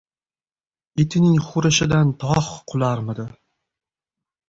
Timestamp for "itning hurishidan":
1.03-2.17